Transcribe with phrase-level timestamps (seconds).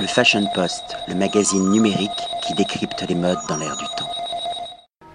[0.00, 2.10] Le Fashion Post, le magazine numérique
[2.46, 4.08] qui décrypte les modes dans l'air du temps.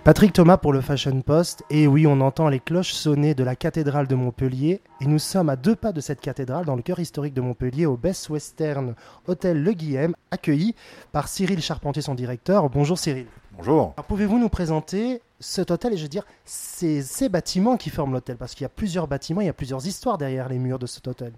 [0.04, 1.64] Patrick Thomas pour le Fashion Post.
[1.70, 4.82] Et oui, on entend les cloches sonner de la cathédrale de Montpellier.
[5.00, 7.86] Et nous sommes à deux pas de cette cathédrale, dans le cœur historique de Montpellier,
[7.86, 8.94] au Best Western
[9.26, 10.76] Hôtel Le Guillem, accueilli
[11.14, 12.70] par Cyril Charpentier, son directeur.
[12.70, 13.28] Bonjour Cyril.
[13.56, 13.94] Bonjour.
[14.10, 18.36] Pouvez-vous nous présenter cet hôtel et je veux dire ces, ces bâtiments qui forment l'hôtel?
[18.36, 20.88] Parce qu'il y a plusieurs bâtiments, il y a plusieurs histoires derrière les murs de
[20.88, 21.32] cet hôtel.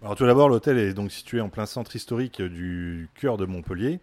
[0.00, 3.98] Alors tout d'abord, l'hôtel est donc situé en plein centre historique du cœur de Montpellier.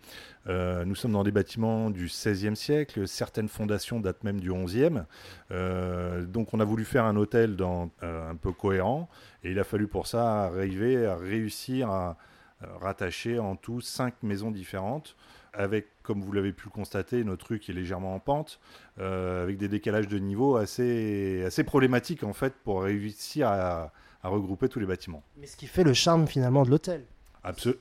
[0.46, 4.90] Euh, nous sommes dans des bâtiments du XVIe siècle, certaines fondations datent même du XIe.
[5.52, 9.08] Euh, donc on a voulu faire un hôtel euh, un peu cohérent
[9.46, 12.18] et il a fallu pour ça arriver à réussir à
[12.82, 15.16] rattacher en tout cinq maisons différentes
[15.56, 18.60] avec, comme vous l'avez pu le constater, notre qui est légèrement en pente,
[18.98, 23.92] avec des décalages de niveau assez, assez problématiques en fait pour réussir à
[24.26, 25.24] à regrouper tous les bâtiments.
[25.38, 27.06] Mais ce qui fait le charme finalement de l'hôtel.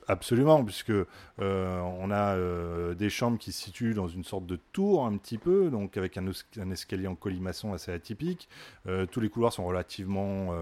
[0.07, 4.59] absolument, puisque euh, on a euh, des chambres qui se situent dans une sorte de
[4.71, 6.27] tour un petit peu, donc avec un,
[6.71, 8.47] escalier en colimaçon assez atypique.
[8.85, 10.53] Euh, tous les couloirs sont relativement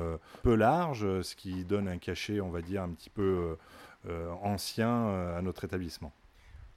[0.42, 3.58] peu larges, ce qui donne un cachet, on va dire, un petit peu
[4.42, 6.14] ancien à notre établissement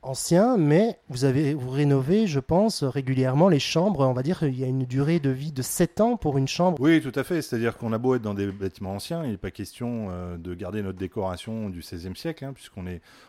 [0.07, 4.07] ancien, mais vous avez vous rénovez, je pense, régulièrement les chambres.
[4.07, 6.49] On va dire qu'il y a une durée de vie de 7 ans pour une
[6.49, 6.79] chambre.
[6.81, 7.43] Oui, tout à fait.
[7.43, 10.55] C'est-à-dire qu'on a beau être dans des bâtiments anciens, il n'est pas question euh, de
[10.55, 12.85] garder notre décoration du XVIe siècle, hein, puisqu'on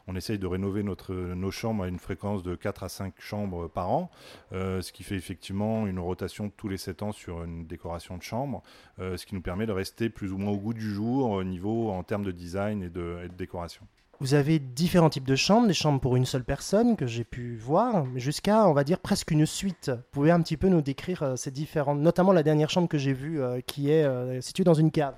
[0.07, 3.67] on essaye de rénover notre, nos chambres à une fréquence de 4 à 5 chambres
[3.67, 4.11] par an,
[4.53, 8.23] euh, ce qui fait effectivement une rotation tous les 7 ans sur une décoration de
[8.23, 8.63] chambre,
[8.99, 11.43] euh, ce qui nous permet de rester plus ou moins au goût du jour au
[11.43, 13.85] niveau en termes de design et de, et de décoration.
[14.19, 17.55] Vous avez différents types de chambres, des chambres pour une seule personne que j'ai pu
[17.55, 19.91] voir, jusqu'à, on va dire, presque une suite.
[19.91, 22.97] Vous pouvez un petit peu nous décrire euh, ces différentes, notamment la dernière chambre que
[22.97, 25.13] j'ai vue euh, qui est euh, située dans une cave.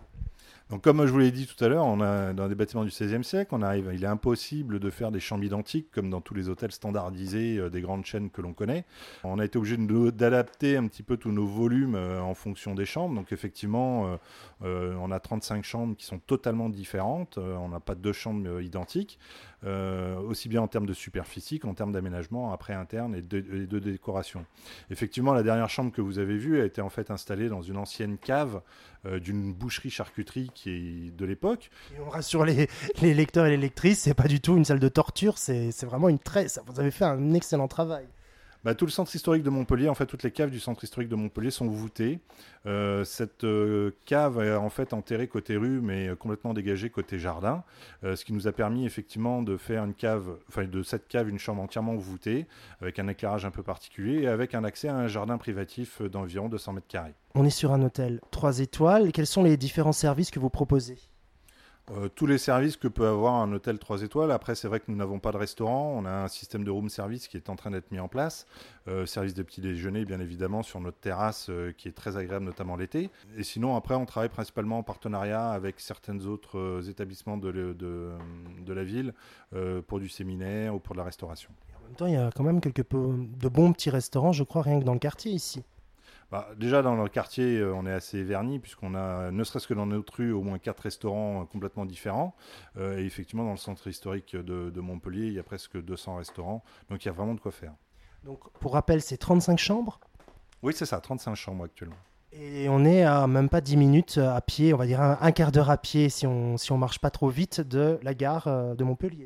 [0.70, 3.56] Donc, comme je vous l'ai dit tout à l'heure, dans des bâtiments du XVIe siècle,
[3.92, 7.70] il est impossible de faire des chambres identiques comme dans tous les hôtels standardisés euh,
[7.72, 8.86] des grandes chaînes que l'on connaît.
[9.24, 12.86] On a été obligé d'adapter un petit peu tous nos volumes euh, en fonction des
[12.86, 13.16] chambres.
[13.16, 14.20] Donc, effectivement,
[14.62, 17.40] euh, on a 35 chambres qui sont totalement différentes.
[17.40, 19.18] on n'a pas deux chambres identiques,
[19.64, 23.80] aussi bien en termes de superficie qu'en termes d'aménagement après interne et de, et de,
[23.80, 24.46] décoration.
[24.92, 27.78] Effectivement, la dernière chambre que vous avez vue a été en fait installée dans une
[27.78, 28.62] ancienne cave
[29.06, 31.70] d'une boucherie-charcuterie de l'époque.
[31.96, 32.68] Et on rassure les,
[33.02, 36.10] les lecteurs et les lectrices, c'est pas du tout une salle de torture, c'est vraiment
[36.10, 36.48] une très.
[36.68, 38.06] Vous avez fait un excellent travail.
[38.66, 41.08] Bah, tout le centre historique de Montpellier, en fait, toutes les caves du centre historique
[41.08, 42.20] de Montpellier sont voûtées.
[42.66, 47.64] Euh, cette euh, cave est en fait enterrée côté rue, mais complètement dégagée côté jardin,
[48.04, 51.30] euh, ce qui nous a permis effectivement de faire une cave, enfin de cette cave
[51.30, 52.48] une chambre entièrement voûtée,
[52.82, 56.50] avec un éclairage un peu particulier et avec un accès à un jardin privatif d'environ
[56.50, 57.14] 200 mètres carrés.
[57.36, 59.14] On est sur un hôtel 3 étoiles.
[59.14, 60.98] Quels sont les différents services que vous proposez?
[61.92, 64.32] Euh, tous les services que peut avoir un hôtel 3 étoiles.
[64.32, 65.94] Après, c'est vrai que nous n'avons pas de restaurant.
[65.96, 68.46] On a un système de room service qui est en train d'être mis en place.
[68.88, 72.46] Euh, service de petit déjeuner, bien évidemment, sur notre terrasse euh, qui est très agréable,
[72.46, 73.10] notamment l'été.
[73.38, 78.84] Et sinon, après, on travaille principalement en partenariat avec certains autres établissements de, de, la
[78.84, 79.14] ville
[79.88, 81.50] pour du séminaire ou pour de la restauration.
[81.76, 84.62] en même temps, il y a quand même quelques de bons petits restaurants, je crois,
[84.62, 85.64] rien que dans le quartier ici.
[86.32, 89.74] Bah, déjà dans le quartier, euh, on est assez verni puisqu'on a, ne serait-ce que
[89.74, 92.36] dans notre rue, au moins quatre restaurants euh, complètement différents.
[92.78, 96.64] Euh, et effectivement, dans le centre historique de, Montpellier, il y a presque 200 restaurants.
[96.90, 97.74] Donc il y a vraiment de quoi faire.
[98.24, 100.00] Donc pour rappel, c'est 35 chambres?
[100.62, 101.98] Oui, c'est ça, 35 chambres actuellement.
[102.32, 105.52] Et on est à même pas 10 minutes à pied, on va dire un, quart
[105.52, 108.84] d'heure à pied si on si on marche pas trop vite de la gare de
[108.84, 109.26] Montpellier.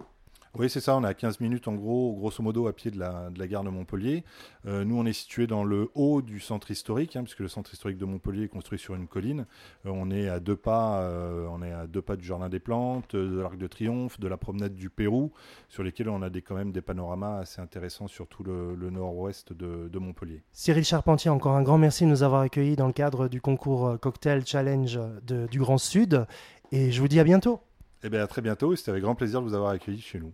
[0.55, 0.95] Oui, c'est ça.
[0.95, 3.47] On est à 15 minutes en gros, grosso modo, à pied de la, de la
[3.47, 4.23] gare de Montpellier.
[4.67, 7.73] Euh, nous, on est situé dans le haut du centre historique, hein, puisque le centre
[7.73, 9.47] historique de Montpellier est construit sur une colline.
[9.87, 12.59] Euh, on est à deux pas, euh, on est à deux pas du jardin des
[12.59, 15.31] plantes, de l'Arc de Triomphe, de la promenade du Pérou,
[15.69, 19.53] sur lesquels on a des, quand même des panoramas assez intéressants sur tout le, nord-ouest
[19.53, 20.43] de, de, Montpellier.
[20.51, 23.99] Cyril Charpentier, encore un grand merci de nous avoir accueillis dans le cadre du concours
[23.99, 26.27] Cocktail Challenge de, du Grand Sud.
[26.71, 27.59] Et je vous dis à bientôt.
[28.03, 28.75] Eh bien, à très bientôt.
[28.75, 30.33] C'était avec grand plaisir de vous avoir accueillis chez nous.